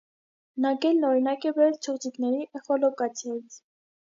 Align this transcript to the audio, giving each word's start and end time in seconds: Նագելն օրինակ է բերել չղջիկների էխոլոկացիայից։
Նագելն 0.63 1.05
օրինակ 1.09 1.45
է 1.49 1.51
բերել 1.59 1.77
չղջիկների 1.93 2.41
էխոլոկացիայից։ 2.63 3.61